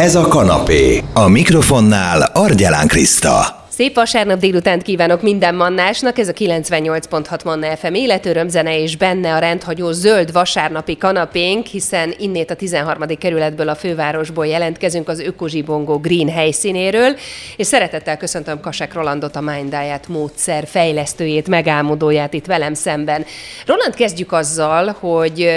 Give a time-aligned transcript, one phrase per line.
[0.00, 1.02] Ez a kanapé.
[1.12, 3.64] A mikrofonnál Argyelán Kriszta.
[3.68, 9.38] Szép vasárnap délutánt kívánok minden mannásnak, ez a 98.6 Manna FM életörömzene és benne a
[9.38, 13.06] rendhagyó zöld vasárnapi kanapénk, hiszen innét a 13.
[13.18, 17.16] kerületből a fővárosból jelentkezünk az Ökozsibongó Green helyszínéről,
[17.56, 23.24] és szeretettel köszöntöm Kasek Rolandot, a Mind Diet módszer fejlesztőjét, megálmodóját itt velem szemben.
[23.66, 25.50] Roland, kezdjük azzal, hogy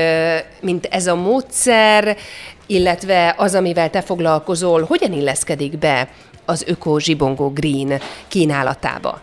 [0.61, 2.17] mint ez a módszer,
[2.67, 6.09] illetve az, amivel te foglalkozol, hogyan illeszkedik be
[6.45, 9.21] az Öko Zsibongó Green kínálatába?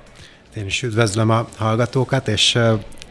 [0.57, 2.59] Én is üdvözlöm a hallgatókat, és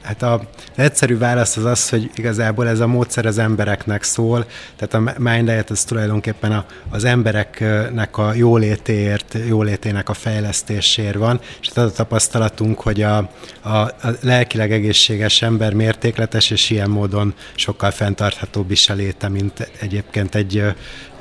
[0.03, 0.41] Hát a
[0.75, 4.45] egyszerű válasz az az, hogy igazából ez a módszer az embereknek szól,
[4.76, 11.39] tehát a Mind Diet az tulajdonképpen a, az embereknek a jólétéért, jólétének a fejlesztéséért van,
[11.62, 13.17] és az a tapasztalatunk, hogy a,
[13.62, 19.70] a, a lelkileg egészséges ember mértékletes, és ilyen módon sokkal fenntarthatóbb is a léte, mint
[19.79, 20.70] egyébként egy ö,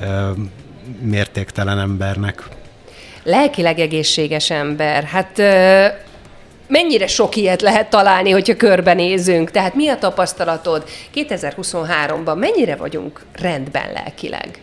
[0.00, 0.30] ö,
[1.00, 2.42] mértéktelen embernek.
[3.22, 5.04] Lelkileg egészséges ember.
[5.04, 5.38] Hát
[6.72, 9.50] mennyire sok ilyet lehet találni, hogyha körbenézünk?
[9.50, 10.84] Tehát mi a tapasztalatod
[11.14, 12.38] 2023-ban?
[12.38, 14.62] Mennyire vagyunk rendben lelkileg?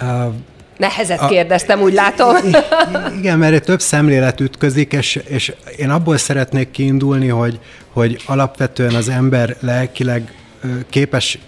[0.00, 0.34] Uh,
[0.76, 2.36] Nehezet a, kérdeztem, úgy látom.
[3.18, 7.58] Igen, mert több szemlélet ütközik, és, és én abból szeretnék kiindulni, hogy,
[7.92, 10.32] hogy alapvetően az ember lelkileg
[10.90, 11.38] képes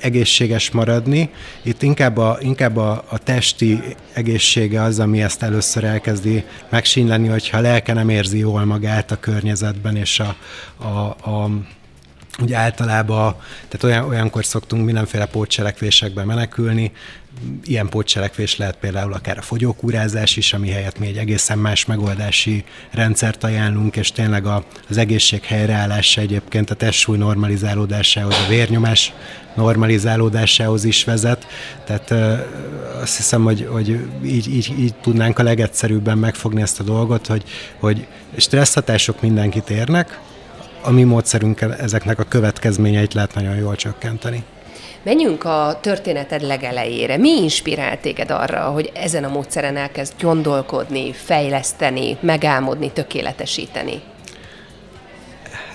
[0.00, 1.30] egészséges maradni.
[1.62, 3.80] Itt inkább a, inkább a, a testi
[4.12, 9.20] egészsége az, ami ezt először elkezdi megsínleni, hogyha a lelke nem érzi jól magát a
[9.20, 10.36] környezetben, és a,
[10.84, 11.50] a, a
[12.42, 13.36] Ugye általában,
[13.68, 16.92] tehát olyan, olyankor szoktunk mindenféle pótcselekvésekben menekülni,
[17.64, 22.64] ilyen pótcselekvés lehet például akár a fogyókúrázás is, ami helyett mi egy egészen más megoldási
[22.90, 29.12] rendszert ajánlunk, és tényleg a, az egészség helyreállása egyébként a testsúly normalizálódásához, a vérnyomás
[29.58, 31.46] normalizálódásához is vezet.
[31.84, 32.10] Tehát
[33.02, 33.88] azt hiszem, hogy, hogy
[34.24, 37.44] így, így, így tudnánk a legegyszerűbben megfogni ezt a dolgot, hogy,
[37.78, 38.06] hogy
[38.36, 40.20] stresszhatások mindenkit érnek,
[40.82, 44.44] a mi módszerünkkel ezeknek a következményeit lehet nagyon jól csökkenteni.
[45.02, 47.16] Menjünk a történeted legelejére.
[47.16, 54.00] Mi inspirált téged arra, hogy ezen a módszeren elkezd gondolkodni, fejleszteni, megálmodni, tökéletesíteni?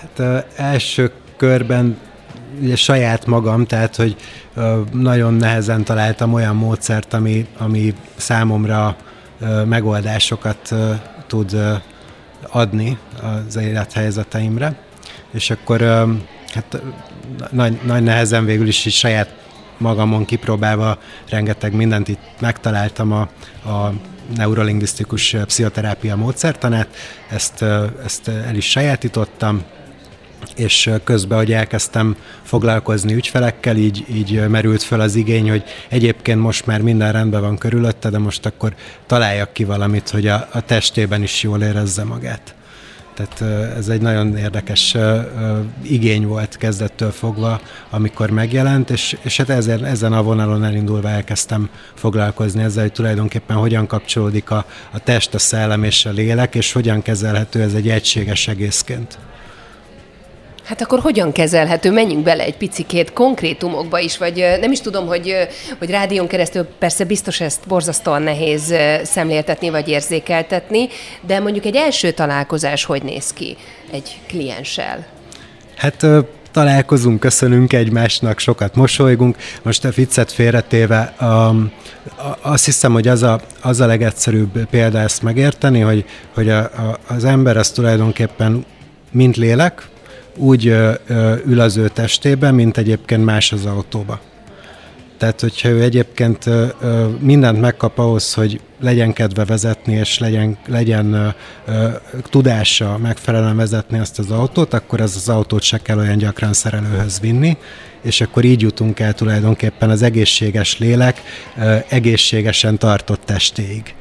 [0.00, 1.98] Hát első körben
[2.60, 4.16] ugye saját magam, tehát hogy
[4.92, 8.96] nagyon nehezen találtam olyan módszert, ami, ami számomra
[9.64, 10.74] megoldásokat
[11.26, 11.56] tud
[12.48, 12.98] adni
[13.46, 14.74] az élethelyzeteimre.
[15.32, 15.80] És akkor
[16.54, 16.82] hát
[17.50, 19.34] nagy, nagy nehezen végül is, is saját
[19.78, 20.98] magamon kipróbálva
[21.28, 23.20] rengeteg mindent itt megtaláltam a,
[23.70, 23.92] a
[24.36, 26.88] neurolingvisztikus pszichoterápia módszertanát,
[27.30, 27.64] ezt,
[28.04, 29.62] ezt el is sajátítottam,
[30.56, 36.66] és közben, hogy elkezdtem foglalkozni ügyfelekkel, így, így merült fel az igény, hogy egyébként most
[36.66, 38.74] már minden rendben van körülötte, de most akkor
[39.06, 42.54] találjak ki valamit, hogy a, a testében is jól érezze magát.
[43.14, 43.40] Tehát
[43.76, 44.96] ez egy nagyon érdekes
[45.82, 47.60] igény volt kezdettől fogva,
[47.90, 53.56] amikor megjelent, és, és hát ezért, ezen a vonalon elindulva elkezdtem foglalkozni ezzel, hogy tulajdonképpen
[53.56, 57.88] hogyan kapcsolódik a, a test, a szellem és a lélek, és hogyan kezelhető ez egy
[57.88, 59.18] egységes egészként.
[60.64, 61.90] Hát akkor hogyan kezelhető?
[61.90, 65.48] Menjünk bele egy picikét konkrétumokba is, vagy nem is tudom, hogy,
[65.78, 70.88] hogy rádión keresztül persze biztos ezt borzasztóan nehéz szemléltetni vagy érzékeltetni,
[71.26, 73.56] de mondjuk egy első találkozás hogy néz ki
[73.90, 75.06] egy klienssel?
[75.76, 76.06] Hát
[76.50, 79.36] találkozunk, köszönünk egymásnak, sokat mosolygunk.
[79.62, 81.72] Most a viccet félretéve, um,
[82.40, 86.04] azt hiszem, hogy az a, az a legegyszerűbb példa ezt megérteni, hogy,
[86.34, 88.64] hogy a, a, az ember az tulajdonképpen
[89.10, 89.88] mint lélek,
[90.36, 90.66] úgy
[91.46, 94.20] ül az ő testében, mint egyébként más az autóba.
[95.18, 96.48] Tehát, hogyha ő egyébként
[97.18, 101.34] mindent megkap ahhoz, hogy legyen kedve vezetni, és legyen, legyen
[102.22, 107.20] tudása megfelelően vezetni azt az autót, akkor az az autót se kell olyan gyakran szerelőhöz
[107.20, 107.56] vinni,
[108.02, 111.22] és akkor így jutunk el tulajdonképpen az egészséges lélek
[111.88, 113.94] egészségesen tartott testéig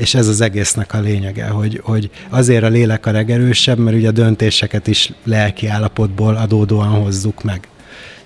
[0.00, 4.08] és ez az egésznek a lényege, hogy, hogy azért a lélek a legerősebb, mert ugye
[4.08, 7.68] a döntéseket is lelki állapotból adódóan hozzuk meg.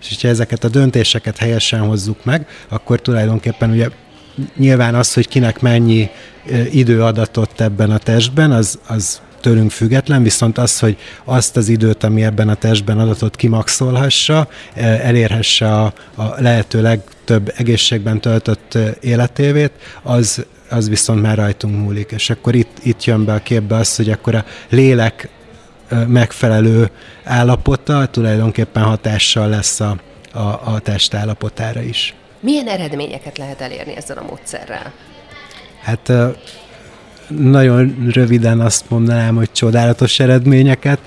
[0.00, 3.88] És hogyha ezeket a döntéseket helyesen hozzuk meg, akkor tulajdonképpen ugye
[4.56, 6.08] nyilván az, hogy kinek mennyi
[6.70, 12.04] idő adatott ebben a testben, az, az tőlünk független, viszont az, hogy azt az időt,
[12.04, 14.48] ami ebben a testben adatot kimaxolhassa,
[15.02, 19.72] elérhesse a, a lehető legtöbb egészségben töltött életévét,
[20.02, 22.10] az az viszont már rajtunk múlik.
[22.10, 25.28] És akkor itt, itt jön be a képbe az, hogy akkor a lélek
[26.06, 26.90] megfelelő
[27.24, 29.96] állapota tulajdonképpen hatással lesz a,
[30.32, 32.14] a, a test állapotára is.
[32.40, 34.92] Milyen eredményeket lehet elérni ezzel a módszerrel?
[35.82, 36.12] Hát
[37.28, 40.98] nagyon röviden azt mondanám, hogy csodálatos eredményeket.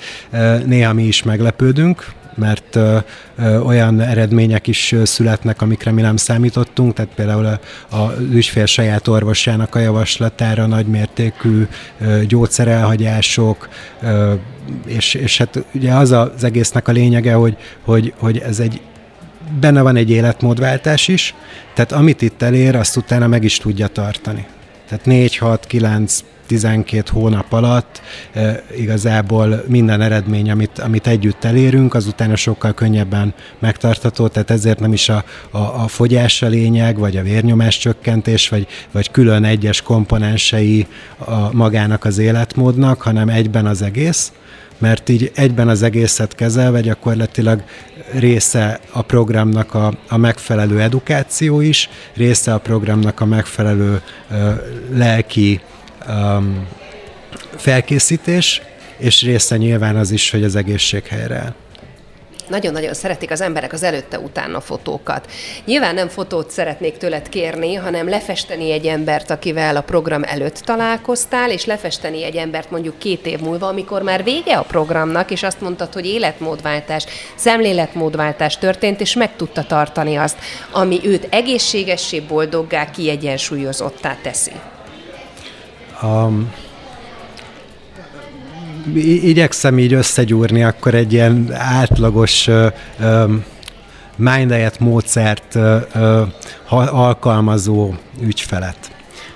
[0.65, 2.05] Néha mi is meglepődünk,
[2.37, 2.97] mert ö,
[3.37, 9.75] ö, olyan eredmények is születnek, amikre mi nem számítottunk, tehát például az ügyfél saját orvosának
[9.75, 11.67] a javaslatára nagymértékű
[11.99, 13.69] ö, gyógyszerelhagyások,
[14.01, 14.33] ö,
[14.85, 18.81] és, és hát ugye az az egésznek a lényege, hogy, hogy, hogy ez egy
[19.59, 21.35] benne van egy életmódváltás is,
[21.73, 24.45] tehát amit itt elér, azt utána meg is tudja tartani.
[24.89, 28.01] Tehát 4, 6, 9, 12 hónap alatt
[28.33, 34.79] e, igazából minden eredmény, amit, amit együtt elérünk, az utána sokkal könnyebben megtartható, tehát ezért
[34.79, 39.43] nem is a, a, a fogyás a lényeg, vagy a vérnyomás csökkentés, vagy, vagy külön
[39.43, 40.87] egyes komponensei
[41.17, 44.31] a magának az életmódnak, hanem egyben az egész
[44.77, 47.63] mert így egyben az egészet kezelve gyakorlatilag
[48.11, 54.01] része a programnak a, a megfelelő edukáció is, része a programnak a megfelelő
[54.31, 54.51] ö,
[54.93, 55.61] lelki
[56.09, 56.67] um,
[57.55, 58.61] felkészítés,
[58.97, 61.55] és része nyilván az is, hogy az egészség helyre
[62.49, 65.31] nagyon-nagyon szeretik az emberek az előtte-utána fotókat.
[65.65, 71.51] Nyilván nem fotót szeretnék tőled kérni, hanem lefesteni egy embert, akivel a program előtt találkoztál,
[71.51, 75.61] és lefesteni egy embert mondjuk két év múlva, amikor már vége a programnak, és azt
[75.61, 77.05] mondtad, hogy életmódváltás,
[77.35, 80.37] szemléletmódváltás történt, és meg tudta tartani azt,
[80.71, 84.51] ami őt egészségessé, boldoggá, kiegyensúlyozottá teszi.
[86.03, 86.53] Um,
[88.95, 92.49] igyekszem így összegyúrni akkor egy ilyen átlagos
[94.15, 95.57] Minddiet módszert
[96.91, 98.91] alkalmazó ügyfelet.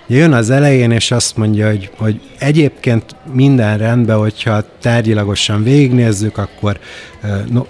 [0.08, 6.80] Jön az elején, és azt mondja, hogy, hogy egyébként minden rendben, hogyha tárgyilagosan végignézzük, akkor
[7.50, 7.66] no,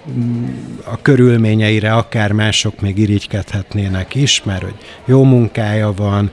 [0.84, 6.30] a körülményeire akár mások még irigykedhetnének is, mert hogy jó munkája van,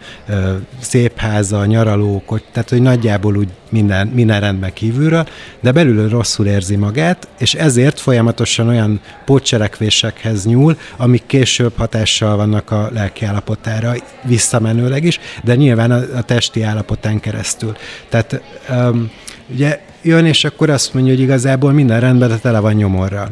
[0.79, 5.27] szép háza, nyaralók, tehát hogy nagyjából úgy minden, minden rendben kívülről,
[5.59, 12.71] de belülről rosszul érzi magát, és ezért folyamatosan olyan pótcselekvésekhez nyúl, amik később hatással vannak
[12.71, 13.93] a lelki állapotára,
[14.23, 17.75] visszamenőleg is, de nyilván a, a testi állapotán keresztül.
[18.09, 19.11] Tehát um,
[19.47, 23.29] ugye jön, és akkor azt mondja, hogy igazából minden rendben, de tele van nyomorral.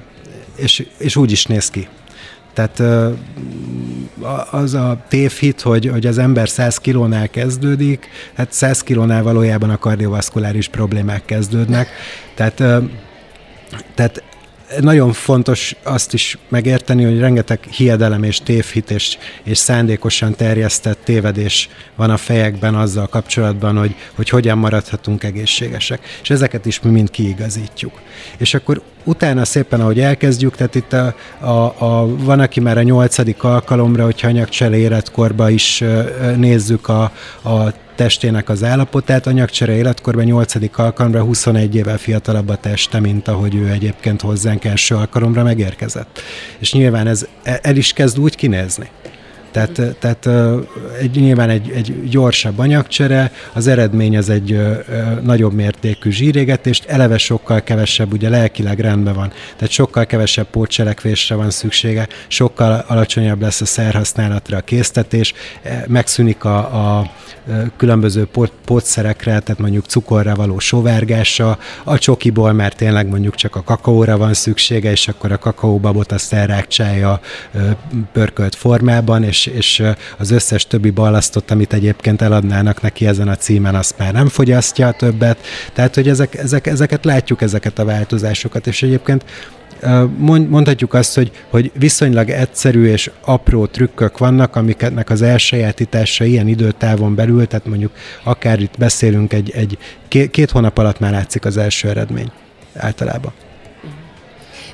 [0.56, 1.88] És, és úgy is néz ki.
[2.54, 2.82] Tehát
[4.52, 9.78] az a tévhit, hogy, hogy az ember 100 kilónál kezdődik, hát 100 kilónál valójában a
[9.78, 11.90] kardiovaszkuláris problémák kezdődnek.
[12.36, 12.64] Tehát,
[13.96, 14.24] tehát
[14.80, 21.70] nagyon fontos azt is megérteni, hogy rengeteg hiedelem és tévhit és, és szándékosan terjesztett tévedés
[21.96, 26.06] van a fejekben azzal kapcsolatban, hogy, hogy hogyan maradhatunk egészségesek.
[26.22, 28.02] És ezeket is mi mind kiigazítjuk.
[28.38, 32.82] És akkor utána szépen, ahogy elkezdjük, tehát itt a, a, a, van, aki már a
[32.82, 35.84] nyolcadik alkalomra, hogyha anyagcsele életkorba is
[36.36, 37.12] nézzük a,
[37.44, 39.28] a testének az állapotát.
[39.28, 40.54] Anyagcsere életkorban 8.
[40.80, 46.22] alkalomra 21 évvel fiatalabb a teste, mint ahogy ő egyébként hozzánk első alkalomra megérkezett.
[46.60, 48.90] És nyilván ez el is kezd úgy kinézni.
[49.52, 50.30] Tehát, tehát
[51.02, 54.60] egy, nyilván egy, egy gyorsabb anyagcsere, az eredmény az egy
[55.22, 61.50] nagyobb mértékű zsírégetést, eleve sokkal kevesebb, ugye lelkileg rendben van, tehát sokkal kevesebb pótcselekvésre van
[61.50, 65.34] szüksége, sokkal alacsonyabb lesz a szerhasználatra a késztetés,
[65.64, 66.58] e, megszűnik a,
[67.00, 67.12] a
[67.78, 68.28] különböző
[68.66, 74.34] pótszerekre, tehát mondjuk cukorra való sovárgása, a csokiból már tényleg mondjuk csak a kakaóra van
[74.34, 77.20] szüksége, és akkor a kakaóbabot azt elrákcsálja
[78.12, 79.84] pörkölt formában, és és,
[80.18, 84.92] az összes többi ballasztot, amit egyébként eladnának neki ezen a címen, azt már nem fogyasztja
[84.92, 85.38] többet.
[85.74, 89.26] Tehát, hogy ezek, ezek, ezeket látjuk, ezeket a változásokat, és egyébként
[90.28, 97.16] mondhatjuk azt, hogy, hogy viszonylag egyszerű és apró trükkök vannak, amiknek az elsajátítása ilyen időtávon
[97.16, 97.92] belül, tehát mondjuk
[98.24, 99.78] akár itt beszélünk egy, egy
[100.32, 102.32] két hónap alatt már látszik az első eredmény
[102.74, 103.34] általában.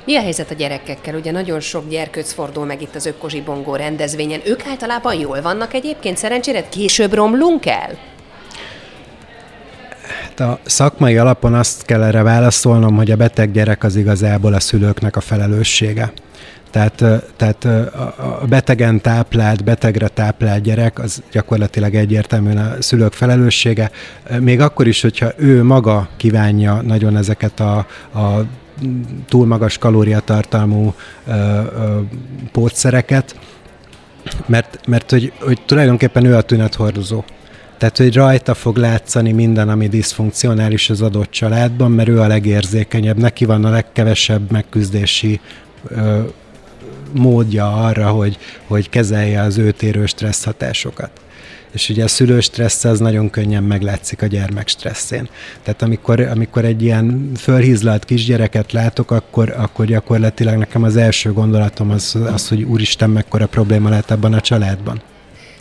[0.06, 1.14] Mi a helyzet a gyerekekkel?
[1.14, 4.40] Ugye nagyon sok gyerkőc fordul meg itt az Ökkozsi Bongó rendezvényen.
[4.44, 6.16] Ők általában jól vannak egyébként?
[6.16, 7.90] Szerencsére később romlunk el?
[10.22, 14.60] Hát a szakmai alapon azt kell erre válaszolnom, hogy a beteg gyerek az igazából a
[14.60, 16.12] szülőknek a felelőssége.
[16.70, 17.04] Tehát,
[17.36, 17.64] tehát
[18.40, 23.90] a betegen táplált, betegre táplált gyerek az gyakorlatilag egyértelműen a szülők felelőssége.
[24.40, 27.76] Még akkor is, hogyha ő maga kívánja nagyon ezeket a,
[28.14, 28.44] a
[29.28, 30.94] túl magas kalóriatartalmú
[31.26, 32.00] ö, ö,
[32.52, 33.38] pótszereket,
[34.46, 37.24] mert, mert hogy, hogy tulajdonképpen ő a tünethordozó.
[37.78, 43.18] Tehát, hogy rajta fog látszani minden, ami diszfunkcionális az adott családban, mert ő a legérzékenyebb,
[43.18, 45.40] neki van a legkevesebb megküzdési
[45.88, 46.20] ö,
[47.12, 51.10] módja arra, hogy, hogy kezelje az őtérő stressz hatásokat.
[51.74, 55.28] És ugye a szülő stressz az nagyon könnyen meglátszik a gyermek stresszén.
[55.62, 61.90] Tehát amikor, amikor egy ilyen fölhízlalt kisgyereket látok, akkor, akkor gyakorlatilag nekem az első gondolatom
[61.90, 65.02] az, az, hogy úristen, mekkora probléma lehet abban a családban.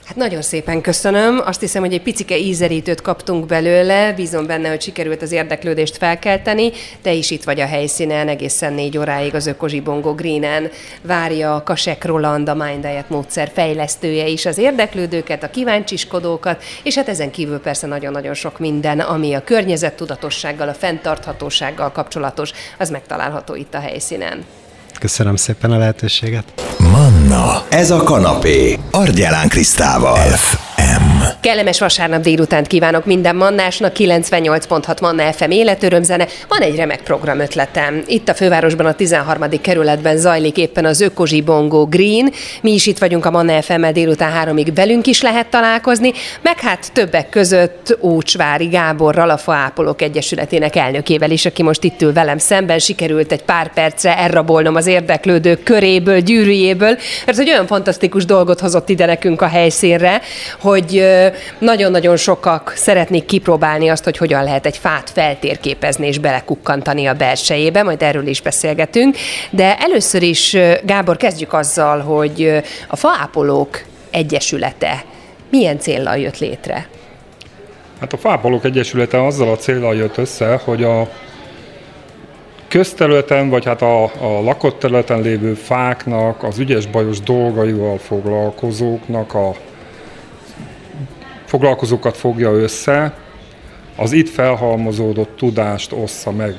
[0.06, 1.42] Hát nagyon szépen köszönöm.
[1.46, 4.14] Azt hiszem, hogy egy picike ízerítőt kaptunk belőle.
[4.14, 6.72] Bízom benne, hogy sikerült az érdeklődést felkelteni.
[7.02, 10.70] Te is itt vagy a helyszínen egészen négy óráig az Ökozsibongo Greenen.
[11.02, 16.96] Várja a Kasek Roland, a Mind Diet módszer fejlesztője is az érdeklődőket, a kíváncsiskodókat, és
[16.96, 23.56] hát ezen kívül persze nagyon-nagyon sok minden, ami a környezettudatossággal, a fenntarthatósággal kapcsolatos, az megtalálható
[23.56, 24.46] itt a helyszínen.
[25.04, 26.44] Köszönöm szépen a lehetőséget.
[26.78, 30.16] Manna, ez a kanapé, Argyelán Krisztával.
[30.16, 31.03] FM.
[31.44, 36.28] Kellemes vasárnap délutánt kívánok minden mannásnak, 98.6 Manna FM életörömzene.
[36.48, 38.04] Van egy remek program ötletem.
[38.08, 39.50] Itt a fővárosban a 13.
[39.62, 42.32] kerületben zajlik éppen az Ökozsi Bongo Green.
[42.62, 46.12] Mi is itt vagyunk a Manna fm délután háromig velünk is lehet találkozni,
[46.42, 52.14] meg hát többek között Ócsvári Gáborral, a Faápolók Egyesületének elnökével is, aki most itt ül
[52.14, 52.80] velem szemben.
[52.80, 58.90] Sikerült egy pár percre elrabolnom az érdeklődők köréből, gyűrűjéből, mert hogy olyan fantasztikus dolgot hozott
[58.90, 60.22] ide nekünk a helyszínre,
[60.60, 61.12] hogy
[61.60, 67.84] nagyon-nagyon sokak szeretnék kipróbálni azt, hogy hogyan lehet egy fát feltérképezni és belekukkantani a belsejébe,
[67.84, 69.18] majd erről is beszélgetünk.
[69.50, 75.04] De először is, Gábor, kezdjük azzal, hogy a Faápolók Egyesülete
[75.50, 76.88] milyen célral jött létre?
[78.00, 81.10] Hát a Fápolók Egyesülete azzal a célral jött össze, hogy a
[82.68, 89.54] közterületen, vagy hát a, a lakott területen lévő fáknak, az ügyes-bajos dolgaival foglalkozóknak a
[91.54, 93.14] foglalkozókat fogja össze,
[93.96, 96.56] az itt felhalmozódott tudást ossza meg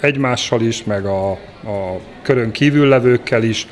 [0.00, 3.66] egymással is, meg a, a körön kívül levőkkel is,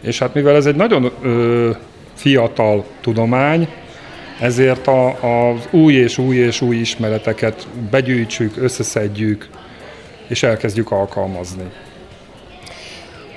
[0.00, 1.70] és hát mivel ez egy nagyon ö,
[2.14, 3.68] fiatal tudomány,
[4.40, 5.08] ezért a,
[5.50, 9.48] az új és új és új ismereteket begyűjtsük, összeszedjük,
[10.28, 11.64] és elkezdjük alkalmazni.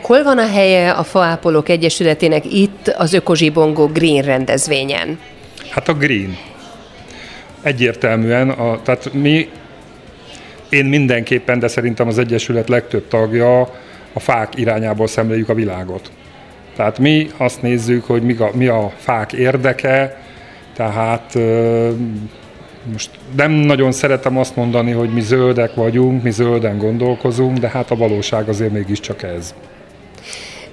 [0.02, 5.20] Hol van a helye a Faápolók Egyesületének itt az Ökozsibongó Green rendezvényen?
[5.76, 6.38] Hát a green.
[7.62, 9.50] Egyértelműen, a, tehát mi,
[10.70, 13.60] én mindenképpen, de szerintem az Egyesület legtöbb tagja
[14.14, 16.12] a fák irányából szemléljük a világot.
[16.76, 20.22] Tehát mi azt nézzük, hogy mi a, mi a fák érdeke,
[20.74, 21.34] tehát
[22.92, 27.92] most nem nagyon szeretem azt mondani, hogy mi zöldek vagyunk, mi zölden gondolkozunk, de hát
[27.92, 29.54] a valóság azért mégiscsak ez.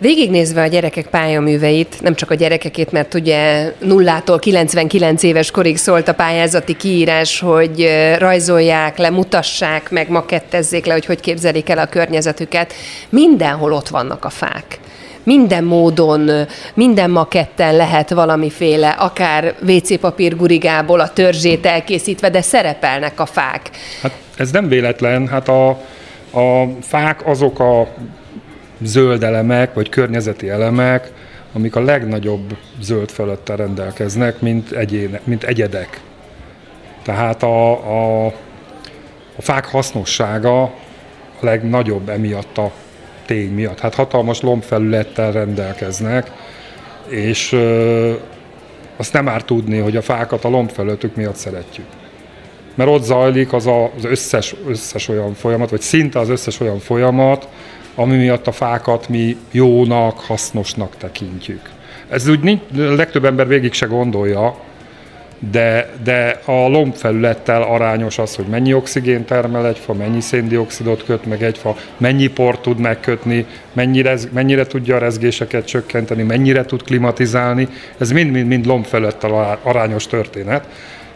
[0.03, 6.09] Végignézve a gyerekek pályaműveit, nem csak a gyerekekét, mert ugye nullától 99 éves korig szólt
[6.09, 11.87] a pályázati kiírás, hogy rajzolják le, mutassák meg, makettezzék le, hogy hogy képzelik el a
[11.87, 12.73] környezetüket.
[13.09, 14.79] Mindenhol ott vannak a fák
[15.25, 16.31] minden módon,
[16.75, 23.71] minden maketten lehet valamiféle, akár WC papír gurigából a törzsét elkészítve, de szerepelnek a fák.
[24.03, 25.69] Hát ez nem véletlen, hát a,
[26.31, 27.89] a fák azok a
[28.85, 31.13] zöld elemek, vagy környezeti elemek,
[31.53, 36.01] amik a legnagyobb zöld fölöttel rendelkeznek, mint, egyéne, mint egyedek.
[37.03, 38.27] Tehát a, a,
[39.37, 40.73] a fák hasznossága a
[41.41, 42.73] legnagyobb emiatt a
[43.27, 43.81] tény miatt.
[43.81, 46.31] Hát hatalmas lombfelülettel rendelkeznek,
[47.09, 48.13] és ö,
[48.97, 51.87] azt nem árt tudni, hogy a fákat a lombfelületük miatt szeretjük.
[52.75, 56.79] Mert ott zajlik az a, az összes, összes olyan folyamat, vagy szinte az összes olyan
[56.79, 57.49] folyamat,
[57.95, 61.71] ami miatt a fákat mi jónak, hasznosnak tekintjük.
[62.09, 64.57] Ez úgy nincs, legtöbb ember végig se gondolja,
[65.51, 71.27] de, de a lombfelülettel arányos az, hogy mennyi oxigén termel egy fa, mennyi széndiokszidot köt
[71.27, 76.83] meg egy fa, mennyi port tud megkötni, mennyire, mennyire tudja a rezgéseket csökkenteni, mennyire tud
[76.83, 77.69] klimatizálni.
[77.99, 80.67] Ez mind-mind lombfelülettel arányos történet,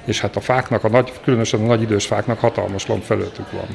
[0.04, 3.66] és hát a fáknak, a nagy, különösen a nagy idős fáknak hatalmas lombfelületük van.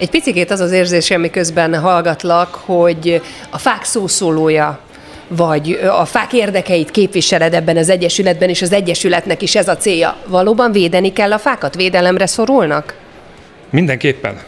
[0.00, 4.80] Egy picit az az érzésem, miközben hallgatlak, hogy a fák szószólója
[5.28, 10.16] vagy a fák érdekeit képviseled ebben az egyesületben, és az egyesületnek is ez a célja.
[10.26, 11.74] Valóban védeni kell a fákat?
[11.74, 12.94] Védelemre szorulnak?
[13.70, 14.40] Mindenképpen.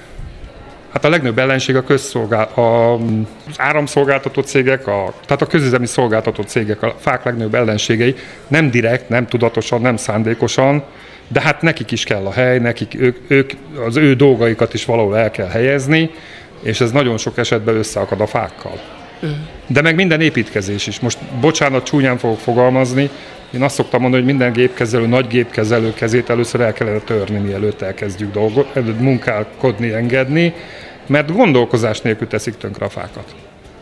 [0.93, 6.43] Hát a legnagyobb ellenség a közszolgál, a, az áramszolgáltató cégek, a, tehát a közüzemi szolgáltató
[6.43, 8.15] cégek, a fák legnagyobb ellenségei,
[8.49, 10.85] nem direkt, nem tudatosan, nem szándékosan,
[11.29, 13.53] de hát nekik is kell a hely, nekik, ők, ők,
[13.87, 16.11] az ő dolgaikat is valahol el kell helyezni,
[16.63, 18.81] és ez nagyon sok esetben összeakad a fákkal.
[19.67, 21.01] De meg minden építkezés is.
[21.01, 23.11] Most bocsánat, csúnyán fogok fogalmazni,
[23.55, 27.83] én azt szoktam mondani, hogy minden gépkezelő, nagy gépkezelő kezét először el kellene törni, mielőtt
[27.83, 30.55] elkezdjük dolgot, munkálkodni, engedni,
[31.07, 33.35] mert gondolkozás nélkül teszik tönkre a fákat.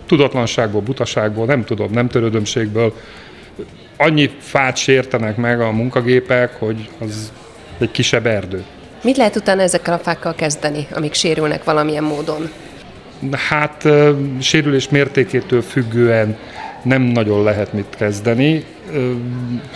[0.07, 2.95] tudatlanságból, butaságból, nem tudom, nem törődömségből
[4.00, 7.33] annyi fát sértenek meg a munkagépek, hogy az
[7.78, 8.64] egy kisebb erdő.
[9.02, 12.50] Mit lehet utána ezekkel a fákkal kezdeni, amik sérülnek valamilyen módon?
[13.49, 13.88] Hát
[14.40, 16.37] sérülés mértékétől függően
[16.83, 18.64] nem nagyon lehet mit kezdeni.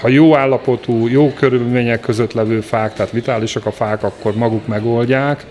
[0.01, 5.45] Ha jó állapotú, jó körülmények között levő fák, tehát vitálisak a fák, akkor maguk megoldják.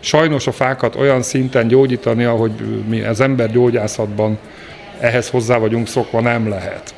[0.00, 2.52] Sajnos a fákat olyan szinten gyógyítani, ahogy
[2.88, 4.38] mi az ember gyógyászatban
[5.00, 6.94] ehhez hozzá vagyunk szokva, nem lehet.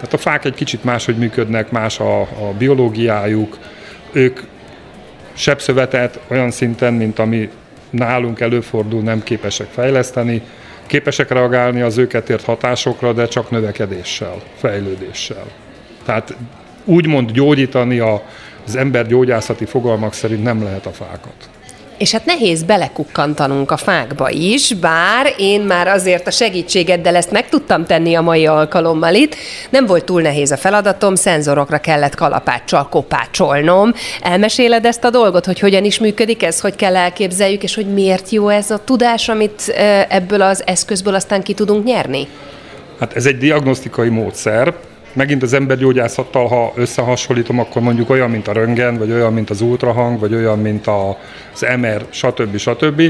[0.00, 3.58] Tehát a fák egy kicsit máshogy működnek, más a, a biológiájuk,
[4.12, 4.40] ők
[5.32, 7.50] sebszövetet olyan szinten, mint ami
[7.90, 10.42] nálunk előfordul, nem képesek fejleszteni,
[10.86, 15.44] képesek reagálni az őket ért hatásokra, de csak növekedéssel, fejlődéssel.
[16.04, 16.36] Tehát
[16.84, 18.22] úgymond gyógyítani a,
[18.66, 21.50] az ember gyógyászati fogalmak szerint nem lehet a fákat.
[22.00, 27.48] És hát nehéz belekukkantanunk a fákba is, bár én már azért a segítségeddel ezt meg
[27.48, 29.34] tudtam tenni a mai alkalommal itt.
[29.70, 33.92] Nem volt túl nehéz a feladatom, szenzorokra kellett kalapáccsal kopácsolnom.
[34.20, 38.30] Elmeséled ezt a dolgot, hogy hogyan is működik ez, hogy kell elképzeljük, és hogy miért
[38.30, 39.68] jó ez a tudás, amit
[40.08, 42.28] ebből az eszközből aztán ki tudunk nyerni?
[43.00, 44.74] Hát ez egy diagnosztikai módszer,
[45.12, 49.60] megint az embergyógyászattal, ha összehasonlítom, akkor mondjuk olyan, mint a röntgen, vagy olyan, mint az
[49.60, 52.56] ultrahang, vagy olyan, mint az MR, stb.
[52.56, 53.02] stb.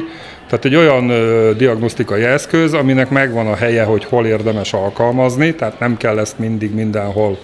[0.46, 5.78] Tehát egy olyan ö, diagnosztikai eszköz, aminek megvan a helye, hogy hol érdemes alkalmazni, tehát
[5.78, 7.38] nem kell ezt mindig mindenhol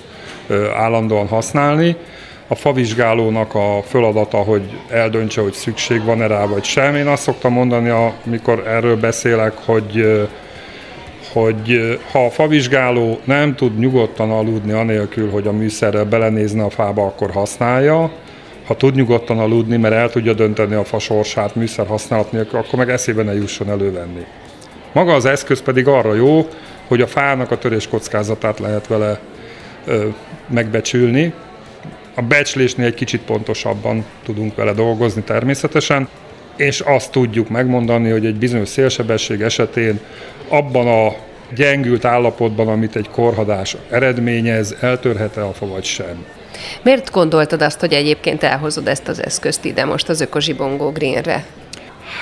[0.46, 1.96] ö, állandóan használni.
[2.48, 6.94] A favizsgálónak a feladata, hogy eldöntse, hogy szükség van-e rá, vagy sem.
[6.94, 7.88] Én azt szoktam mondani,
[8.26, 10.22] amikor erről beszélek, hogy ö,
[11.40, 17.04] hogy ha a favizsgáló nem tud nyugodtan aludni anélkül, hogy a műszerrel belenézne a fába,
[17.04, 18.10] akkor használja.
[18.66, 22.78] Ha tud nyugodtan aludni, mert el tudja dönteni a fa sorsát műszer használat nélkül, akkor
[22.78, 24.24] meg eszébe ne jusson elővenni.
[24.92, 26.46] Maga az eszköz pedig arra jó,
[26.88, 29.20] hogy a fának a törés kockázatát lehet vele
[29.86, 30.06] ö,
[30.46, 31.32] megbecsülni.
[32.14, 36.08] A becslésnél egy kicsit pontosabban tudunk vele dolgozni természetesen,
[36.56, 40.00] és azt tudjuk megmondani, hogy egy bizonyos szélsebesség esetén
[40.48, 41.14] abban a
[41.54, 46.24] gyengült állapotban, amit egy korhadás eredményez, eltörhet-e a fa vagy sem.
[46.82, 51.44] Miért gondoltad azt, hogy egyébként elhozod ezt az eszközt ide most az Ökozsibongó Greenre?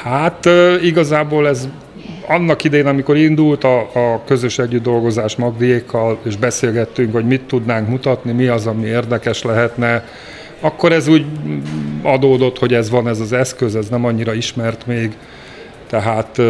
[0.03, 0.49] Hát
[0.83, 1.69] igazából ez
[2.27, 7.89] annak idején, amikor indult a, a közös együtt dolgozás Magdiékkal, és beszélgettünk, hogy mit tudnánk
[7.89, 10.05] mutatni, mi az, ami érdekes lehetne,
[10.65, 11.25] akkor ez úgy
[12.03, 15.17] adódott, hogy ez van ez az eszköz, ez nem annyira ismert még,
[15.87, 16.41] tehát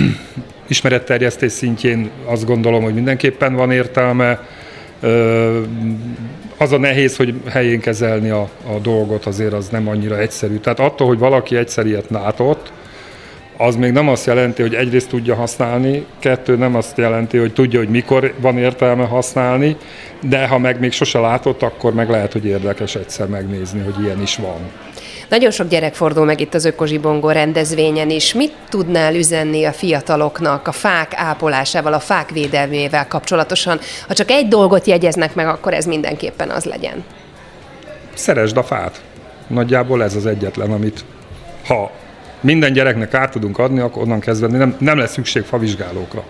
[0.68, 4.46] ismeretterjesztés szintjén azt gondolom, hogy mindenképpen van értelme.
[6.56, 10.56] Az a nehéz, hogy helyén kezelni a, a dolgot, azért az nem annyira egyszerű.
[10.56, 12.72] Tehát attól, hogy valaki egyszer ilyet látott,
[13.62, 17.78] az még nem azt jelenti, hogy egyrészt tudja használni, kettő nem azt jelenti, hogy tudja,
[17.78, 19.76] hogy mikor van értelme használni,
[20.20, 24.22] de ha meg még sose látott, akkor meg lehet, hogy érdekes egyszer megnézni, hogy ilyen
[24.22, 24.70] is van.
[25.28, 28.34] Nagyon sok gyerek fordul meg itt az Ökozsibongó rendezvényen is.
[28.34, 33.80] Mit tudnál üzenni a fiataloknak a fák ápolásával, a fák védelmével kapcsolatosan?
[34.08, 37.04] Ha csak egy dolgot jegyeznek meg, akkor ez mindenképpen az legyen.
[38.14, 39.00] Szeresd a fát.
[39.46, 41.04] Nagyjából ez az egyetlen, amit
[41.66, 41.90] ha
[42.40, 46.24] minden gyereknek át tudunk adni, akkor onnan kezdve nem, nem lesz szükség favizsgálókra.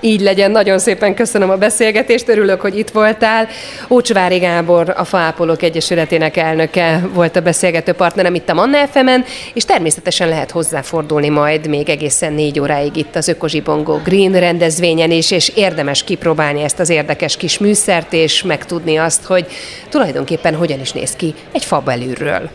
[0.00, 3.48] Így legyen, nagyon szépen köszönöm a beszélgetést, örülök, hogy itt voltál.
[3.90, 9.08] Ócsvári Gábor, a Faápolók Egyesületének elnöke volt a beszélgető partnerem itt a Manna fm
[9.54, 15.30] és természetesen lehet hozzáfordulni majd még egészen négy óráig itt az Ökozsibongó Green rendezvényen is,
[15.30, 19.46] és érdemes kipróbálni ezt az érdekes kis műszert, és megtudni azt, hogy
[19.88, 22.50] tulajdonképpen hogyan is néz ki egy fa belülről.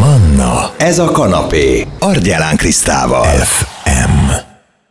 [0.00, 3.24] Manna, ez a kanapé, Argyelán Krisztával.
[3.24, 3.75] F.